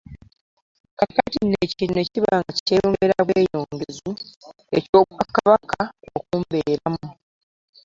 Kaakati 0.97 1.39
no 1.49 1.57
ekintu 1.65 1.93
ne 1.95 2.03
kiba 2.11 2.31
nga 2.39 2.51
kyeyongera 2.65 3.15
bweyongezi, 3.27 4.09
eky’obwakabaka 4.77 5.81
okumbeeramu. 6.17 7.05